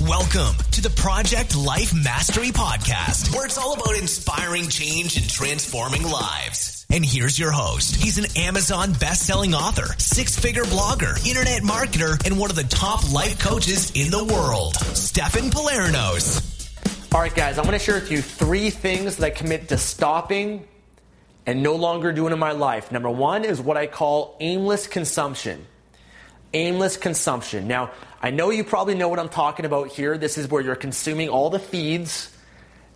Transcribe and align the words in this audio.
Welcome 0.00 0.56
to 0.72 0.82
the 0.82 0.90
Project 0.90 1.54
Life 1.56 1.94
Mastery 1.94 2.48
Podcast, 2.48 3.32
where 3.32 3.46
it's 3.46 3.56
all 3.56 3.74
about 3.74 3.96
inspiring 3.96 4.68
change 4.68 5.16
and 5.16 5.30
transforming 5.30 6.02
lives. 6.02 6.84
And 6.90 7.04
here's 7.04 7.38
your 7.38 7.52
host. 7.52 7.94
He's 7.94 8.18
an 8.18 8.26
Amazon 8.36 8.92
best-selling 8.94 9.54
author, 9.54 9.94
six-figure 9.98 10.64
blogger, 10.64 11.24
internet 11.26 11.62
marketer, 11.62 12.20
and 12.26 12.40
one 12.40 12.50
of 12.50 12.56
the 12.56 12.64
top 12.64 13.12
life 13.12 13.38
coaches 13.38 13.92
in 13.94 14.10
the 14.10 14.24
world, 14.24 14.74
Stefan 14.74 15.50
Pylarinos. 15.50 17.14
All 17.14 17.20
right, 17.20 17.34
guys, 17.34 17.56
I'm 17.56 17.64
going 17.64 17.78
to 17.78 17.84
share 17.84 17.94
with 17.94 18.10
you 18.10 18.20
three 18.20 18.70
things 18.70 19.18
that 19.18 19.26
I 19.26 19.30
commit 19.30 19.68
to 19.68 19.78
stopping 19.78 20.66
and 21.46 21.62
no 21.62 21.76
longer 21.76 22.10
doing 22.10 22.32
in 22.32 22.40
my 22.40 22.52
life. 22.52 22.90
Number 22.90 23.10
one 23.10 23.44
is 23.44 23.60
what 23.60 23.76
I 23.76 23.86
call 23.86 24.36
aimless 24.40 24.88
consumption. 24.88 25.66
Aimless 26.54 26.96
consumption. 26.96 27.68
Now, 27.68 27.90
I 28.22 28.30
know 28.30 28.50
you 28.50 28.64
probably 28.64 28.94
know 28.94 29.08
what 29.08 29.18
I'm 29.18 29.28
talking 29.28 29.66
about 29.66 29.88
here. 29.88 30.16
This 30.16 30.38
is 30.38 30.48
where 30.48 30.62
you're 30.62 30.76
consuming 30.76 31.28
all 31.28 31.50
the 31.50 31.58
feeds 31.58 32.34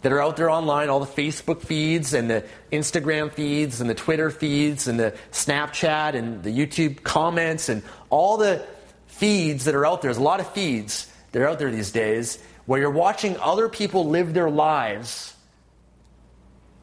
that 0.03 0.13
are 0.13 0.23
out 0.23 0.37
there 0.37 0.49
online, 0.49 0.89
all 0.89 1.01
the 1.01 1.07
Facebook 1.07 1.61
feeds 1.61 2.15
and 2.15 2.31
the 2.31 2.45
Instagram 2.73 3.33
feeds 3.33 3.81
and 3.81 3.91
the 3.91 3.95
Twitter 3.95 4.31
feeds 4.31 4.87
and 4.87 4.99
the 4.99 5.13
Snapchat 5.33 6.15
and 6.15 6.43
the 6.43 6.51
YouTube 6.51 7.03
comments 7.03 7.69
and 7.69 7.83
all 8.09 8.37
the 8.37 8.65
feeds 9.09 9.65
that 9.65 9.75
are 9.75 9.85
out 9.85 10.03
there. 10.03 10.11
There's 10.11 10.19
a 10.19 10.23
lot 10.23 10.41
of 10.41 10.51
feeds 10.53 11.13
that 11.33 11.43
are 11.43 11.49
out 11.49 11.59
there 11.59 11.71
these 11.71 11.91
days 11.91 12.39
where 12.67 12.81
you're 12.81 12.91
watching 12.91 13.37
other 13.39 13.69
people 13.69 14.07
live 14.09 14.35
their 14.35 14.51
lives 14.51 15.35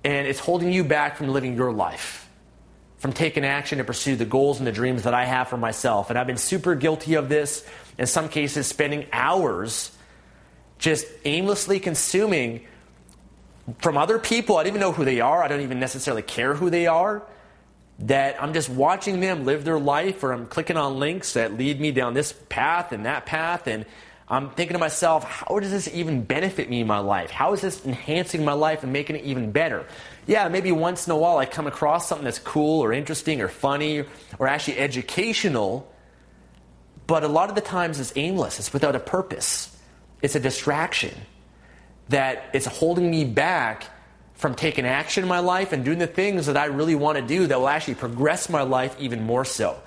and 0.03 0.27
it's 0.27 0.39
holding 0.39 0.71
you 0.71 0.83
back 0.83 1.17
from 1.17 1.29
living 1.29 1.55
your 1.55 1.71
life, 1.71 2.24
from 3.05 3.13
taking 3.13 3.45
action 3.45 3.77
to 3.77 3.83
pursue 3.83 4.15
the 4.15 4.25
goals 4.25 4.57
and 4.57 4.65
the 4.65 4.71
dreams 4.71 5.03
that 5.03 5.13
I 5.13 5.25
have 5.25 5.47
for 5.47 5.57
myself. 5.57 6.09
And 6.09 6.17
I've 6.17 6.25
been 6.25 6.37
super 6.37 6.73
guilty 6.73 7.13
of 7.13 7.29
this, 7.29 7.63
in 7.99 8.07
some 8.07 8.29
cases, 8.29 8.65
spending 8.65 9.05
hours 9.13 9.95
just 10.79 11.05
aimlessly 11.23 11.79
consuming 11.79 12.65
from 13.77 13.95
other 13.95 14.17
people. 14.17 14.57
I 14.57 14.63
don't 14.63 14.71
even 14.71 14.81
know 14.81 14.91
who 14.91 15.05
they 15.05 15.21
are, 15.21 15.43
I 15.43 15.47
don't 15.47 15.61
even 15.61 15.79
necessarily 15.79 16.23
care 16.23 16.55
who 16.55 16.71
they 16.71 16.87
are. 16.87 17.21
That 17.99 18.41
I'm 18.41 18.55
just 18.55 18.69
watching 18.69 19.19
them 19.19 19.45
live 19.45 19.65
their 19.65 19.77
life, 19.77 20.23
or 20.23 20.31
I'm 20.31 20.47
clicking 20.47 20.75
on 20.75 20.97
links 20.97 21.33
that 21.33 21.55
lead 21.55 21.79
me 21.79 21.91
down 21.91 22.15
this 22.15 22.33
path 22.49 22.91
and 22.91 23.05
that 23.05 23.27
path, 23.27 23.67
and 23.67 23.85
I'm 24.27 24.49
thinking 24.49 24.73
to 24.73 24.79
myself, 24.79 25.23
how 25.23 25.59
does 25.59 25.69
this 25.69 25.87
even 25.93 26.23
benefit 26.23 26.67
me 26.67 26.81
in 26.81 26.87
my 26.87 26.97
life? 26.97 27.29
How 27.29 27.53
is 27.53 27.61
this 27.61 27.85
enhancing 27.85 28.43
my 28.43 28.53
life 28.53 28.81
and 28.81 28.91
making 28.91 29.17
it 29.17 29.23
even 29.23 29.51
better? 29.51 29.85
Yeah, 30.25 30.47
maybe 30.47 30.71
once 30.71 31.05
in 31.05 31.11
a 31.11 31.17
while 31.17 31.37
I 31.37 31.45
come 31.45 31.67
across 31.67 32.09
something 32.09 32.25
that's 32.25 32.39
cool 32.39 32.83
or 32.83 32.91
interesting 32.91 33.39
or 33.39 33.47
funny 33.47 34.03
or 34.39 34.47
actually 34.47 34.79
educational, 34.79 35.91
but 37.05 37.23
a 37.23 37.27
lot 37.27 37.49
of 37.49 37.55
the 37.55 37.61
times 37.61 37.99
it's 37.99 38.13
aimless, 38.15 38.57
it's 38.57 38.73
without 38.73 38.95
a 38.95 38.99
purpose. 38.99 39.77
It's 40.23 40.33
a 40.33 40.39
distraction 40.39 41.13
that 42.09 42.49
is 42.53 42.65
holding 42.65 43.11
me 43.11 43.25
back 43.25 43.85
from 44.33 44.55
taking 44.55 44.87
action 44.87 45.23
in 45.23 45.29
my 45.29 45.39
life 45.39 45.71
and 45.71 45.85
doing 45.85 45.99
the 45.99 46.07
things 46.07 46.47
that 46.47 46.57
I 46.57 46.65
really 46.65 46.95
want 46.95 47.19
to 47.19 47.25
do 47.25 47.45
that 47.45 47.59
will 47.59 47.69
actually 47.69 47.95
progress 47.95 48.49
my 48.49 48.63
life 48.63 48.95
even 48.99 49.21
more 49.23 49.45
so. 49.45 49.79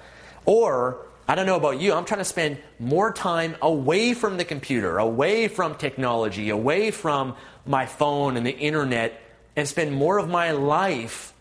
Or 0.44 1.07
I 1.30 1.34
don't 1.34 1.44
know 1.44 1.56
about 1.56 1.78
you, 1.78 1.92
I'm 1.92 2.06
trying 2.06 2.20
to 2.20 2.24
spend 2.24 2.56
more 2.78 3.12
time 3.12 3.54
away 3.60 4.14
from 4.14 4.38
the 4.38 4.46
computer, 4.46 4.96
away 4.96 5.48
from 5.48 5.74
technology, 5.74 6.48
away 6.48 6.90
from 6.90 7.36
my 7.66 7.84
phone 7.84 8.38
and 8.38 8.46
the 8.46 8.56
internet, 8.56 9.20
and 9.54 9.68
spend 9.68 9.92
more 9.92 10.16
of 10.16 10.26
my 10.26 10.52
life 10.52 11.34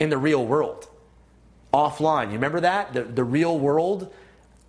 in 0.00 0.10
the 0.10 0.18
real 0.18 0.44
world, 0.44 0.88
offline. 1.72 2.26
You 2.26 2.32
remember 2.32 2.60
that? 2.60 2.94
The, 2.94 3.04
the 3.04 3.22
real 3.22 3.56
world 3.56 4.12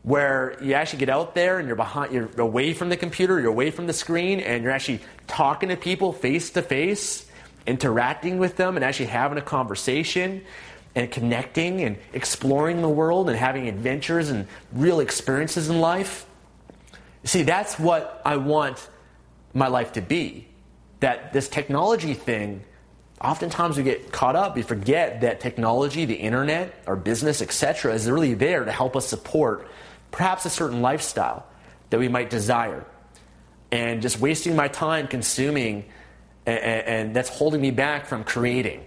where 0.03 0.55
you 0.61 0.73
actually 0.73 0.99
get 0.99 1.09
out 1.09 1.33
there 1.33 1.57
and 1.57 1.65
you're 1.65 1.75
behind 1.75 2.13
you're 2.13 2.29
away 2.37 2.73
from 2.73 2.89
the 2.89 2.97
computer, 2.97 3.39
you're 3.39 3.49
away 3.49 3.71
from 3.71 3.87
the 3.87 3.93
screen, 3.93 4.39
and 4.39 4.61
you're 4.61 4.71
actually 4.71 4.99
talking 5.25 5.69
to 5.69 5.77
people 5.77 6.13
face 6.13 6.51
to 6.51 6.61
face, 6.61 7.25
interacting 7.65 8.37
with 8.37 8.57
them 8.57 8.75
and 8.75 8.85
actually 8.85 9.07
having 9.07 9.39
a 9.39 9.41
conversation 9.41 10.43
and 10.95 11.09
connecting 11.09 11.81
and 11.81 11.97
exploring 12.13 12.81
the 12.81 12.89
world 12.89 13.29
and 13.29 13.37
having 13.37 13.67
adventures 13.67 14.29
and 14.29 14.47
real 14.73 14.99
experiences 14.99 15.69
in 15.69 15.79
life. 15.79 16.25
See, 17.23 17.43
that's 17.43 17.79
what 17.79 18.21
I 18.25 18.37
want 18.37 18.89
my 19.53 19.67
life 19.67 19.93
to 19.93 20.01
be. 20.01 20.47
That 20.99 21.33
this 21.33 21.47
technology 21.47 22.13
thing, 22.13 22.63
oftentimes 23.19 23.77
we 23.77 23.83
get 23.83 24.11
caught 24.11 24.35
up, 24.35 24.55
we 24.55 24.61
forget 24.61 25.21
that 25.21 25.39
technology, 25.39 26.05
the 26.05 26.15
internet, 26.15 26.73
our 26.85 26.95
business, 26.95 27.41
etc., 27.41 27.93
is 27.93 28.09
really 28.09 28.35
there 28.35 28.63
to 28.63 28.71
help 28.71 28.95
us 28.95 29.07
support 29.07 29.67
perhaps 30.11 30.45
a 30.45 30.49
certain 30.49 30.81
lifestyle 30.81 31.45
that 31.89 31.99
we 31.99 32.07
might 32.07 32.29
desire. 32.29 32.85
And 33.71 34.01
just 34.01 34.19
wasting 34.19 34.55
my 34.55 34.67
time 34.67 35.07
consuming, 35.07 35.85
and, 36.45 36.59
and 36.59 37.15
that's 37.15 37.29
holding 37.29 37.59
me 37.59 37.71
back 37.71 38.05
from 38.05 38.23
creating. 38.23 38.85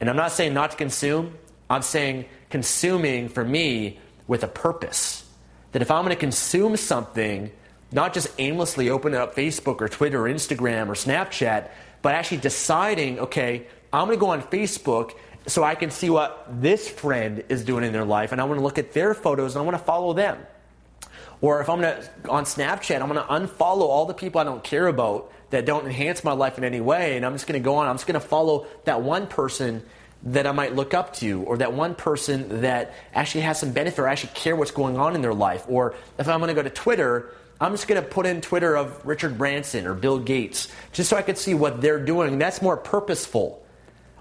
And 0.00 0.08
I'm 0.08 0.16
not 0.16 0.32
saying 0.32 0.54
not 0.54 0.72
to 0.72 0.76
consume, 0.76 1.36
I'm 1.68 1.82
saying 1.82 2.26
consuming 2.50 3.28
for 3.28 3.44
me 3.44 3.98
with 4.26 4.42
a 4.44 4.48
purpose. 4.48 5.24
That 5.72 5.82
if 5.82 5.90
I'm 5.90 6.04
going 6.04 6.14
to 6.14 6.20
consume 6.20 6.76
something, 6.76 7.50
not 7.92 8.14
just 8.14 8.28
aimlessly 8.38 8.90
open 8.90 9.14
up 9.14 9.34
Facebook 9.34 9.80
or 9.80 9.88
Twitter 9.88 10.26
or 10.26 10.28
Instagram 10.30 10.88
or 10.88 10.94
Snapchat, 10.94 11.70
but 12.02 12.14
actually 12.14 12.38
deciding, 12.38 13.18
okay, 13.20 13.66
I'm 13.92 14.06
going 14.06 14.18
to 14.18 14.20
go 14.20 14.30
on 14.30 14.42
Facebook 14.42 15.12
so 15.46 15.64
I 15.64 15.74
can 15.74 15.90
see 15.90 16.10
what 16.10 16.46
this 16.60 16.88
friend 16.88 17.42
is 17.48 17.64
doing 17.64 17.84
in 17.84 17.92
their 17.92 18.04
life 18.04 18.32
and 18.32 18.40
I 18.40 18.44
want 18.44 18.58
to 18.58 18.64
look 18.64 18.78
at 18.78 18.92
their 18.92 19.14
photos 19.14 19.56
and 19.56 19.62
I 19.62 19.64
want 19.64 19.76
to 19.78 19.84
follow 19.84 20.12
them. 20.12 20.38
Or 21.40 21.60
if 21.60 21.68
I'm 21.68 21.80
to, 21.80 22.08
on 22.28 22.44
Snapchat, 22.44 23.00
I'm 23.00 23.08
going 23.08 23.20
to 23.20 23.32
unfollow 23.32 23.82
all 23.82 24.06
the 24.06 24.14
people 24.14 24.40
I 24.40 24.44
don't 24.44 24.62
care 24.62 24.88
about 24.88 25.32
that 25.50 25.64
don't 25.64 25.86
enhance 25.86 26.24
my 26.24 26.32
life 26.32 26.58
in 26.58 26.64
any 26.64 26.80
way. 26.80 27.16
And 27.16 27.24
I'm 27.24 27.32
just 27.32 27.46
going 27.46 27.60
to 27.60 27.64
go 27.64 27.76
on, 27.76 27.88
I'm 27.88 27.94
just 27.94 28.06
going 28.06 28.20
to 28.20 28.26
follow 28.26 28.66
that 28.84 29.02
one 29.02 29.26
person 29.26 29.82
that 30.24 30.46
I 30.46 30.52
might 30.52 30.74
look 30.74 30.94
up 30.94 31.14
to, 31.16 31.42
or 31.44 31.58
that 31.58 31.72
one 31.72 31.94
person 31.94 32.62
that 32.62 32.92
actually 33.14 33.42
has 33.42 33.60
some 33.60 33.72
benefit 33.72 34.00
or 34.00 34.08
actually 34.08 34.32
care 34.34 34.56
what's 34.56 34.72
going 34.72 34.98
on 34.98 35.14
in 35.14 35.22
their 35.22 35.34
life. 35.34 35.64
Or 35.68 35.94
if 36.18 36.28
I'm 36.28 36.40
going 36.40 36.48
to 36.48 36.54
go 36.54 36.62
to 36.62 36.70
Twitter, 36.70 37.32
I'm 37.60 37.72
just 37.72 37.86
going 37.86 38.02
to 38.02 38.08
put 38.08 38.26
in 38.26 38.40
Twitter 38.40 38.76
of 38.76 39.04
Richard 39.06 39.38
Branson 39.38 39.86
or 39.86 39.94
Bill 39.94 40.18
Gates, 40.18 40.68
just 40.92 41.08
so 41.08 41.16
I 41.16 41.22
could 41.22 41.38
see 41.38 41.54
what 41.54 41.80
they're 41.80 42.04
doing. 42.04 42.38
That's 42.38 42.60
more 42.60 42.76
purposeful. 42.76 43.64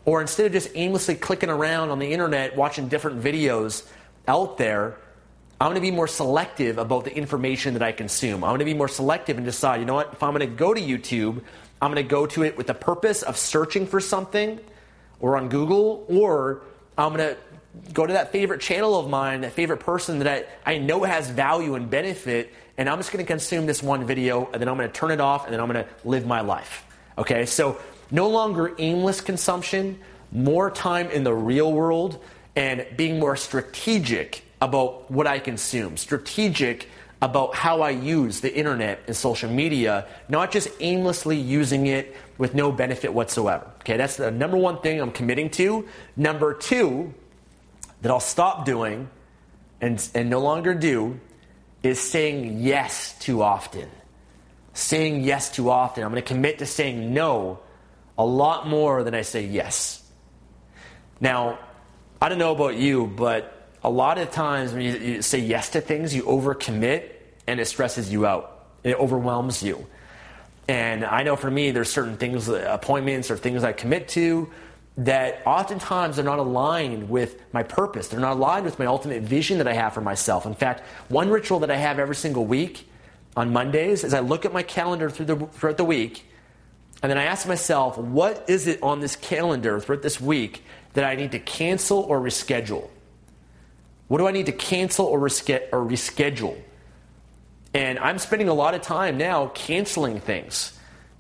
Or 0.06 0.22
instead 0.22 0.46
of 0.46 0.52
just 0.54 0.70
aimlessly 0.76 1.16
clicking 1.16 1.50
around 1.50 1.90
on 1.90 2.00
the 2.00 2.14
internet, 2.14 2.56
watching 2.56 2.88
different 2.88 3.22
videos 3.22 3.86
out 4.28 4.58
there, 4.58 4.98
I'm 5.60 5.70
going 5.70 5.76
to 5.76 5.82
be 5.82 5.90
more 5.90 6.08
selective 6.08 6.78
about 6.78 7.04
the 7.04 7.16
information 7.16 7.74
that 7.74 7.82
I 7.82 7.92
consume. 7.92 8.44
I'm 8.44 8.52
going 8.52 8.60
to 8.60 8.66
be 8.66 8.76
more 8.76 8.88
selective 8.88 9.38
and 9.38 9.46
decide, 9.46 9.80
you 9.80 9.86
know 9.86 9.96
what, 9.96 10.14
if 10.14 10.22
I'm 10.22 10.34
going 10.34 10.48
to 10.48 10.56
go 10.56 10.72
to 10.72 10.80
YouTube, 10.80 11.42
I'm 11.82 11.92
going 11.92 12.04
to 12.04 12.10
go 12.10 12.28
to 12.28 12.44
it 12.44 12.58
with 12.58 12.68
the 12.68 12.76
purpose 12.76 13.24
of 13.24 13.38
searching 13.38 13.88
for 13.88 14.00
something 14.00 14.60
or 15.20 15.36
on 15.36 15.50
Google, 15.50 16.06
or 16.10 16.62
I'm 16.96 17.16
going 17.16 17.30
to 17.30 17.38
go 17.92 18.06
to 18.06 18.14
that 18.14 18.32
favorite 18.32 18.62
channel 18.62 19.00
of 19.00 19.10
mine, 19.10 19.42
that 19.42 19.54
favorite 19.54 19.80
person 19.80 20.20
that 20.20 20.48
I, 20.66 20.74
I 20.74 20.78
know 20.78 21.04
has 21.04 21.28
value 21.28 21.74
and 21.74 21.90
benefit, 21.90 22.54
and 22.78 22.88
I'm 22.88 23.00
just 23.00 23.12
going 23.12 23.26
to 23.26 23.28
consume 23.28 23.66
this 23.66 23.82
one 23.82 24.06
video, 24.06 24.46
and 24.52 24.62
then 24.62 24.70
I'm 24.70 24.78
going 24.78 24.90
to 24.90 24.94
turn 24.94 25.10
it 25.10 25.20
off, 25.20 25.46
and 25.46 25.54
then 25.54 25.60
I'm 25.60 25.72
going 25.72 25.84
to 25.84 25.90
live 26.08 26.28
my 26.28 26.42
life. 26.42 26.86
Okay, 27.18 27.48
so 27.48 27.80
no 28.12 28.30
longer 28.30 28.76
aimless 28.78 29.22
consumption, 29.22 30.00
more 30.32 30.70
time 30.70 31.10
in 31.10 31.24
the 31.24 31.34
real 31.34 31.74
world, 31.74 32.24
and 32.56 32.86
being 32.96 33.20
more 33.20 33.36
strategic 33.36 34.44
about 34.62 35.10
what 35.12 35.28
I 35.28 35.40
consume, 35.40 35.98
strategic 35.98 36.90
about 37.22 37.56
how 37.56 37.82
I 37.82 37.90
use 37.90 38.42
the 38.42 38.54
internet 38.54 39.02
and 39.08 39.16
social 39.16 39.50
media, 39.50 40.08
not 40.30 40.52
just 40.52 40.70
aimlessly 40.80 41.38
using 41.38 41.88
it 41.88 42.16
with 42.38 42.54
no 42.54 42.72
benefit 42.72 43.14
whatsoever. 43.14 43.66
Okay, 43.82 43.98
that's 43.98 44.18
the 44.18 44.30
number 44.30 44.58
one 44.58 44.80
thing 44.82 45.00
I'm 45.02 45.12
committing 45.12 45.50
to. 45.52 45.88
Number 46.16 46.54
two, 46.54 47.14
that 48.02 48.12
I'll 48.12 48.20
stop 48.20 48.66
doing 48.66 49.10
and, 49.82 50.08
and 50.14 50.30
no 50.30 50.40
longer 50.40 50.74
do 50.74 51.20
is 51.84 52.00
saying 52.00 52.60
yes 52.60 53.18
too 53.20 53.42
often. 53.42 53.90
Saying 54.74 55.24
yes 55.24 55.52
too 55.52 55.70
often. 55.70 56.04
I'm 56.04 56.12
going 56.12 56.22
to 56.22 56.28
commit 56.28 56.60
to 56.60 56.66
saying 56.66 57.14
no 57.14 57.60
a 58.18 58.26
lot 58.26 58.68
more 58.68 59.04
than 59.04 59.16
I 59.16 59.22
say 59.22 59.46
yes. 59.46 60.04
Now, 61.20 61.60
I 62.22 62.30
don't 62.30 62.38
know 62.38 62.52
about 62.52 62.76
you, 62.76 63.08
but 63.08 63.57
a 63.88 63.90
lot 63.90 64.18
of 64.18 64.32
times 64.32 64.74
when 64.74 64.82
you, 64.82 64.98
you 64.98 65.22
say 65.22 65.40
yes 65.40 65.70
to 65.70 65.82
things, 65.82 66.14
you 66.14 66.24
overcommit 66.24 67.10
and 67.48 67.60
it 67.60 67.66
stresses 67.66 68.12
you 68.12 68.26
out. 68.26 68.68
It 68.84 68.96
overwhelms 68.96 69.64
you. 69.64 69.86
And 70.68 71.06
I 71.06 71.24
know 71.24 71.36
for 71.36 71.50
me, 71.50 71.72
there's 71.72 71.90
certain 71.90 72.18
things, 72.18 72.50
uh, 72.50 72.68
appointments 72.70 73.32
or 73.32 73.38
things 73.38 73.64
I 73.64 73.72
commit 73.72 74.10
to 74.10 74.50
that 74.98 75.42
oftentimes 75.46 76.16
they're 76.16 76.26
not 76.26 76.40
aligned 76.40 77.10
with 77.10 77.42
my 77.54 77.64
purpose. 77.64 78.10
They're 78.10 78.20
not 78.20 78.34
aligned 78.34 78.66
with 78.66 78.80
my 78.80 78.88
ultimate 78.88 79.24
vision 79.24 79.60
that 79.60 79.68
I 79.68 79.74
have 79.74 79.94
for 79.94 80.02
myself. 80.02 80.46
In 80.46 80.56
fact, 80.56 80.82
one 81.08 81.30
ritual 81.30 81.60
that 81.60 81.72
I 81.72 81.78
have 81.78 82.00
every 82.00 82.16
single 82.16 82.46
week 82.46 82.90
on 83.36 83.54
Mondays 83.54 84.04
is 84.04 84.14
I 84.14 84.20
look 84.20 84.44
at 84.44 84.52
my 84.52 84.64
calendar 84.64 85.10
through 85.10 85.28
the, 85.28 85.36
throughout 85.36 85.78
the 85.78 85.86
week 85.86 86.26
and 87.02 87.12
then 87.12 87.18
I 87.18 87.26
ask 87.26 87.48
myself, 87.48 87.98
what 87.98 88.50
is 88.50 88.68
it 88.68 88.82
on 88.82 89.00
this 89.00 89.16
calendar 89.16 89.80
throughout 89.80 90.02
this 90.02 90.20
week 90.20 90.64
that 90.94 91.04
I 91.04 91.16
need 91.16 91.32
to 91.32 91.40
cancel 91.40 92.00
or 92.00 92.20
reschedule? 92.20 92.90
What 94.08 94.20
do 94.20 94.28
I 94.28 94.32
need 94.32 94.46
to 94.46 94.52
cancel 94.52 95.06
or, 95.06 95.20
reschedule? 95.20 96.58
And 97.74 98.00
I'm 98.00 98.20
spending 98.20 98.48
a 98.48 98.54
lot 98.54 98.74
of 98.74 98.82
time 98.82 99.18
now 99.18 99.48
canceling 99.48 100.20
things. 100.20 100.74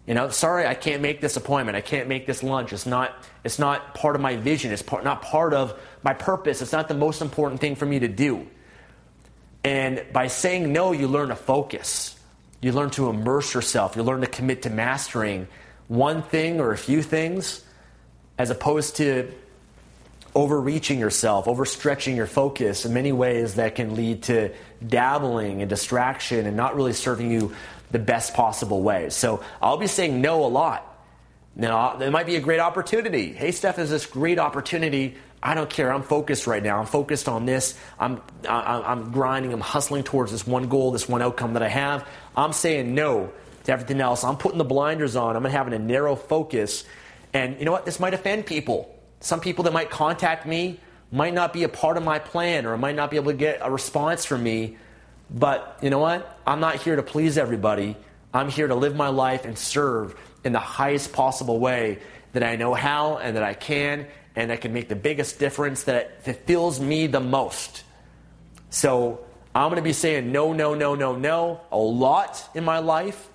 You 0.05 0.13
know, 0.13 0.29
sorry, 0.29 0.65
I 0.65 0.73
can't 0.73 1.01
make 1.01 1.19
this 1.19 1.35
appointment. 1.35 1.75
I 1.75 1.81
can't 1.81 2.07
make 2.07 2.25
this 2.25 2.41
lunch. 2.41 2.71
It's 2.71 2.85
not, 2.85 3.13
it's 3.43 3.59
not 3.59 3.93
part 3.93 4.15
of 4.15 4.21
my 4.21 4.37
vision. 4.37 4.71
It's 4.71 4.81
part, 4.81 5.03
not 5.03 5.21
part 5.21 5.53
of 5.53 5.77
my 6.01 6.13
purpose. 6.13 6.61
It's 6.61 6.71
not 6.71 6.87
the 6.87 6.93
most 6.93 7.21
important 7.21 7.59
thing 7.59 7.75
for 7.75 7.85
me 7.85 7.99
to 7.99 8.07
do. 8.07 8.47
And 9.65 10.05
by 10.13 10.27
saying 10.27 10.71
no, 10.71 10.93
you 10.93 11.09
learn 11.09 11.27
to 11.27 11.35
focus. 11.35 12.17
You 12.61 12.71
learn 12.71 12.89
to 12.91 13.09
immerse 13.09 13.53
yourself. 13.53 13.97
You 13.97 14.03
learn 14.03 14.21
to 14.21 14.27
commit 14.27 14.61
to 14.61 14.69
mastering 14.69 15.49
one 15.89 16.23
thing 16.23 16.61
or 16.61 16.71
a 16.71 16.77
few 16.77 17.01
things 17.01 17.63
as 18.37 18.49
opposed 18.49 18.95
to 18.97 19.31
overreaching 20.37 20.99
yourself, 20.99 21.45
overstretching 21.45 22.15
your 22.15 22.27
focus 22.27 22.85
in 22.85 22.93
many 22.93 23.11
ways 23.11 23.55
that 23.55 23.73
can 23.73 23.95
lead 23.95 24.21
to 24.21 24.53
dabbling 24.85 25.61
and 25.61 25.69
distraction 25.69 26.45
and 26.45 26.55
not 26.55 26.75
really 26.75 26.93
serving 26.93 27.31
you 27.31 27.55
the 27.89 27.97
best 27.97 28.35
possible 28.35 28.83
way. 28.83 29.09
So 29.09 29.43
I'll 29.59 29.77
be 29.77 29.87
saying 29.87 30.21
no 30.21 30.45
a 30.45 30.47
lot. 30.47 30.83
Now, 31.55 31.95
there 31.95 32.11
might 32.11 32.27
be 32.27 32.35
a 32.35 32.39
great 32.39 32.59
opportunity. 32.59 33.33
Hey, 33.33 33.51
Steph, 33.51 33.77
there's 33.77 33.89
this 33.89 34.05
great 34.05 34.37
opportunity. 34.37 35.15
I 35.41 35.55
don't 35.55 35.71
care. 35.71 35.91
I'm 35.91 36.03
focused 36.03 36.45
right 36.45 36.61
now. 36.61 36.77
I'm 36.77 36.85
focused 36.85 37.27
on 37.27 37.47
this. 37.47 37.75
I'm, 37.99 38.21
I'm 38.47 39.11
grinding. 39.11 39.51
I'm 39.53 39.59
hustling 39.59 40.03
towards 40.03 40.31
this 40.31 40.45
one 40.45 40.69
goal, 40.69 40.91
this 40.91 41.09
one 41.09 41.23
outcome 41.23 41.53
that 41.53 41.63
I 41.63 41.69
have. 41.69 42.07
I'm 42.35 42.53
saying 42.53 42.93
no 42.93 43.33
to 43.63 43.71
everything 43.71 44.01
else. 44.01 44.23
I'm 44.23 44.37
putting 44.37 44.59
the 44.59 44.65
blinders 44.65 45.15
on. 45.15 45.35
I'm 45.35 45.43
having 45.45 45.73
a 45.73 45.79
narrow 45.79 46.15
focus. 46.15 46.83
And 47.33 47.57
you 47.57 47.65
know 47.65 47.71
what? 47.71 47.85
This 47.85 47.99
might 47.99 48.13
offend 48.13 48.45
people. 48.45 48.93
Some 49.19 49.39
people 49.39 49.63
that 49.65 49.73
might 49.73 49.89
contact 49.89 50.45
me 50.45 50.79
might 51.11 51.33
not 51.33 51.53
be 51.53 51.63
a 51.63 51.69
part 51.69 51.97
of 51.97 52.03
my 52.03 52.19
plan 52.19 52.65
or 52.65 52.77
might 52.77 52.95
not 52.95 53.09
be 53.09 53.17
able 53.17 53.31
to 53.31 53.37
get 53.37 53.59
a 53.61 53.71
response 53.71 54.25
from 54.25 54.43
me. 54.43 54.77
But 55.29 55.79
you 55.81 55.89
know 55.89 55.99
what? 55.99 56.39
I'm 56.45 56.59
not 56.59 56.75
here 56.75 56.95
to 56.95 57.03
please 57.03 57.37
everybody. 57.37 57.95
I'm 58.33 58.49
here 58.49 58.67
to 58.67 58.75
live 58.75 58.95
my 58.95 59.07
life 59.09 59.45
and 59.45 59.57
serve 59.57 60.15
in 60.43 60.53
the 60.53 60.59
highest 60.59 61.13
possible 61.13 61.59
way 61.59 61.99
that 62.33 62.43
I 62.43 62.55
know 62.55 62.73
how 62.73 63.17
and 63.17 63.35
that 63.35 63.43
I 63.43 63.53
can 63.53 64.07
and 64.35 64.51
that 64.51 64.61
can 64.61 64.73
make 64.73 64.89
the 64.89 64.95
biggest 64.95 65.39
difference 65.39 65.83
that 65.83 66.23
fulfills 66.23 66.79
me 66.79 67.07
the 67.07 67.19
most. 67.19 67.83
So 68.69 69.25
I'm 69.55 69.69
going 69.69 69.77
to 69.77 69.81
be 69.81 69.93
saying 69.93 70.31
no, 70.31 70.53
no, 70.53 70.75
no, 70.75 70.93
no, 70.93 71.15
no 71.15 71.61
a 71.71 71.77
lot 71.77 72.47
in 72.53 72.63
my 72.63 72.79
life, 72.79 73.29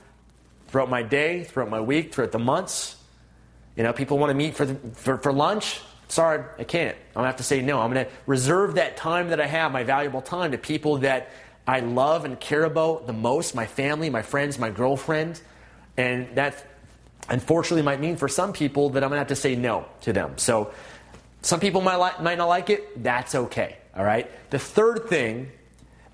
throughout 0.68 0.88
my 0.88 1.02
day, 1.02 1.44
throughout 1.44 1.70
my 1.70 1.80
week, 1.80 2.14
throughout 2.14 2.32
the 2.32 2.38
months. 2.38 2.96
You 3.76 3.82
know, 3.82 3.92
people 3.92 4.18
want 4.18 4.30
to 4.30 4.34
meet 4.34 4.54
for, 4.54 4.66
the, 4.66 4.74
for, 4.94 5.18
for 5.18 5.32
lunch. 5.32 5.80
Sorry, 6.08 6.44
I 6.58 6.64
can't. 6.64 6.94
I'm 6.94 7.14
going 7.14 7.24
to 7.24 7.28
have 7.28 7.36
to 7.36 7.42
say 7.42 7.62
no. 7.62 7.80
I'm 7.80 7.92
going 7.92 8.04
to 8.04 8.12
reserve 8.26 8.74
that 8.74 8.96
time 8.96 9.28
that 9.30 9.40
I 9.40 9.46
have, 9.46 9.72
my 9.72 9.82
valuable 9.82 10.20
time, 10.20 10.52
to 10.52 10.58
people 10.58 10.98
that 10.98 11.30
I 11.66 11.80
love 11.80 12.24
and 12.24 12.38
care 12.38 12.64
about 12.64 13.06
the 13.06 13.12
most 13.12 13.54
my 13.54 13.66
family, 13.66 14.10
my 14.10 14.22
friends, 14.22 14.58
my 14.58 14.70
girlfriend. 14.70 15.40
And 15.96 16.34
that 16.36 16.66
unfortunately 17.28 17.82
might 17.82 18.00
mean 18.00 18.16
for 18.16 18.28
some 18.28 18.52
people 18.52 18.90
that 18.90 19.02
I'm 19.02 19.08
going 19.08 19.16
to 19.16 19.20
have 19.20 19.28
to 19.28 19.36
say 19.36 19.56
no 19.56 19.86
to 20.02 20.12
them. 20.12 20.36
So 20.36 20.72
some 21.40 21.60
people 21.60 21.80
might, 21.80 21.96
li- 21.96 22.22
might 22.22 22.38
not 22.38 22.48
like 22.48 22.68
it. 22.68 23.02
That's 23.02 23.34
okay. 23.34 23.76
All 23.96 24.04
right. 24.04 24.30
The 24.50 24.58
third 24.58 25.08
thing 25.08 25.50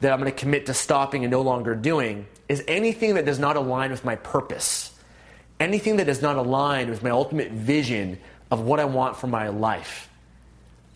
that 0.01 0.13
I'm 0.13 0.21
going 0.21 0.31
to 0.31 0.37
commit 0.37 0.67
to 0.67 0.75
stopping 0.75 1.25
and 1.25 1.31
no 1.31 1.43
longer 1.43 1.75
doing 1.75 2.27
is 2.49 2.63
anything 2.69 3.15
that 3.15 3.25
does 3.25 3.39
not 3.39 3.57
align 3.57 3.91
with 3.91 4.05
my 4.05 4.17
purpose, 4.17 4.93
anything 5.61 5.97
that 5.97 6.07
does 6.07 6.23
not 6.23 6.37
align 6.37 6.91
with 6.91 7.03
my 7.03 7.11
ultimate 7.11 7.51
vision 7.51 8.19
of 8.51 8.61
what 8.61 8.81
I 8.81 8.85
want 8.85 9.17
for 9.17 9.27
my 9.27 9.49
life. 9.49 10.09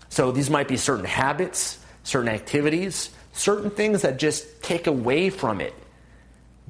So 0.09 0.33
these 0.33 0.51
might 0.51 0.69
be 0.69 0.77
certain 0.77 1.05
habits, 1.05 1.79
certain 2.03 2.29
activities, 2.29 3.11
certain 3.33 3.71
things 3.71 4.03
that 4.03 4.19
just 4.19 4.63
take 4.63 4.87
away 4.87 5.31
from 5.31 5.61
it, 5.61 5.75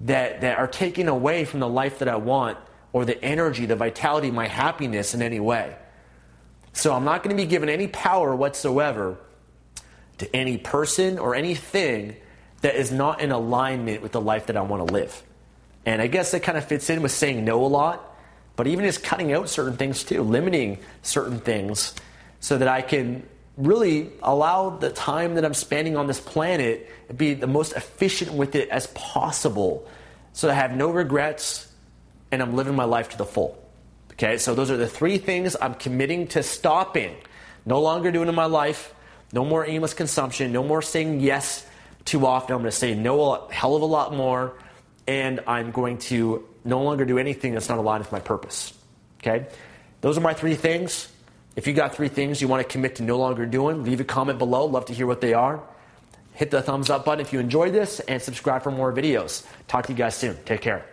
that, 0.02 0.40
that 0.42 0.58
are 0.58 0.66
taking 0.68 1.08
away 1.08 1.44
from 1.44 1.60
the 1.60 1.68
life 1.68 1.98
that 2.00 2.08
I 2.08 2.16
want 2.16 2.58
or 2.92 3.04
the 3.04 3.22
energy, 3.22 3.66
the 3.66 3.76
vitality, 3.76 4.30
my 4.30 4.46
happiness 4.46 5.14
in 5.14 5.22
any 5.22 5.40
way. 5.40 5.74
So 6.72 6.94
I'm 6.94 7.04
not 7.04 7.22
going 7.22 7.36
to 7.36 7.42
be 7.42 7.48
given 7.48 7.68
any 7.68 7.88
power 7.88 8.34
whatsoever 8.34 9.18
to 10.18 10.36
any 10.36 10.56
person 10.56 11.18
or 11.18 11.34
anything 11.34 12.16
that 12.62 12.76
is 12.76 12.92
not 12.92 13.20
in 13.20 13.32
alignment 13.32 14.02
with 14.02 14.12
the 14.12 14.20
life 14.20 14.46
that 14.46 14.56
I 14.56 14.62
want 14.62 14.86
to 14.86 14.92
live. 14.92 15.22
And 15.84 16.00
I 16.00 16.06
guess 16.06 16.30
that 16.32 16.42
kind 16.42 16.56
of 16.56 16.64
fits 16.64 16.88
in 16.90 17.02
with 17.02 17.12
saying 17.12 17.44
no 17.44 17.64
a 17.64 17.66
lot, 17.66 18.16
but 18.56 18.66
even 18.66 18.84
just 18.84 19.02
cutting 19.02 19.32
out 19.32 19.48
certain 19.48 19.76
things 19.76 20.04
too, 20.04 20.22
limiting 20.22 20.78
certain 21.02 21.40
things 21.40 21.94
so 22.40 22.58
that 22.58 22.68
I 22.68 22.82
can 22.82 23.26
really 23.56 24.10
allow 24.22 24.70
the 24.70 24.90
time 24.90 25.34
that 25.34 25.44
I'm 25.44 25.54
spending 25.54 25.96
on 25.96 26.06
this 26.06 26.20
planet 26.20 26.88
to 27.08 27.14
be 27.14 27.34
the 27.34 27.46
most 27.46 27.72
efficient 27.74 28.32
with 28.32 28.54
it 28.54 28.68
as 28.70 28.86
possible 28.88 29.86
so 30.32 30.48
I 30.48 30.54
have 30.54 30.74
no 30.74 30.90
regrets 30.90 31.70
and 32.30 32.40
I'm 32.40 32.54
living 32.54 32.74
my 32.74 32.84
life 32.84 33.10
to 33.10 33.18
the 33.18 33.26
full. 33.26 33.58
Okay, 34.12 34.38
so 34.38 34.54
those 34.54 34.70
are 34.70 34.76
the 34.76 34.88
three 34.88 35.18
things 35.18 35.56
I'm 35.60 35.74
committing 35.74 36.28
to 36.28 36.42
stopping. 36.42 37.14
No 37.66 37.80
longer 37.80 38.10
doing 38.10 38.28
in 38.28 38.34
my 38.34 38.46
life. 38.46 38.94
No 39.32 39.44
more 39.44 39.66
aimless 39.66 39.94
consumption. 39.94 40.52
No 40.52 40.62
more 40.62 40.82
saying 40.82 41.20
yes 41.20 41.66
too 42.04 42.26
often. 42.26 42.54
I'm 42.54 42.62
going 42.62 42.70
to 42.70 42.76
say 42.76 42.94
no 42.94 43.22
a 43.22 43.52
hell 43.52 43.76
of 43.76 43.82
a 43.82 43.86
lot 43.86 44.14
more. 44.14 44.54
And 45.06 45.40
I'm 45.46 45.70
going 45.70 45.98
to 45.98 46.46
no 46.64 46.82
longer 46.82 47.04
do 47.04 47.18
anything 47.18 47.54
that's 47.54 47.68
not 47.68 47.78
aligned 47.78 48.04
with 48.04 48.12
my 48.12 48.20
purpose. 48.20 48.72
Okay? 49.20 49.46
Those 50.00 50.18
are 50.18 50.20
my 50.20 50.34
three 50.34 50.54
things. 50.54 51.08
If 51.54 51.66
you 51.66 51.74
got 51.74 51.94
three 51.94 52.08
things 52.08 52.40
you 52.40 52.48
want 52.48 52.66
to 52.66 52.72
commit 52.72 52.96
to 52.96 53.02
no 53.02 53.18
longer 53.18 53.46
doing, 53.46 53.84
leave 53.84 54.00
a 54.00 54.04
comment 54.04 54.38
below. 54.38 54.64
Love 54.66 54.86
to 54.86 54.94
hear 54.94 55.06
what 55.06 55.20
they 55.20 55.34
are. 55.34 55.62
Hit 56.34 56.50
the 56.50 56.62
thumbs 56.62 56.88
up 56.88 57.04
button 57.04 57.24
if 57.24 57.32
you 57.32 57.40
enjoyed 57.40 57.72
this 57.72 58.00
and 58.00 58.22
subscribe 58.22 58.62
for 58.62 58.70
more 58.70 58.92
videos. 58.92 59.46
Talk 59.68 59.86
to 59.86 59.92
you 59.92 59.98
guys 59.98 60.16
soon. 60.16 60.36
Take 60.44 60.62
care. 60.62 60.86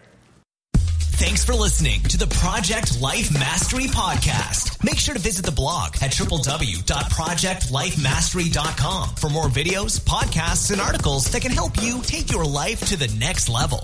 Thanks 1.20 1.44
for 1.44 1.54
listening 1.54 2.02
to 2.04 2.18
the 2.18 2.28
Project 2.28 3.02
Life 3.02 3.34
Mastery 3.34 3.88
Podcast. 3.88 4.82
Make 4.86 4.98
sure 4.98 5.14
to 5.14 5.20
visit 5.20 5.44
the 5.44 5.52
blog 5.52 5.96
at 6.02 6.12
www.projectlifemastery.com 6.12 9.10
for 9.16 9.30
more 9.30 9.48
videos, 9.48 10.00
podcasts, 10.00 10.72
and 10.72 10.80
articles 10.80 11.30
that 11.32 11.42
can 11.42 11.52
help 11.52 11.74
you 11.82 12.02
take 12.04 12.32
your 12.32 12.46
life 12.46 12.88
to 12.88 12.96
the 12.96 13.14
next 13.20 13.50
level. 13.50 13.84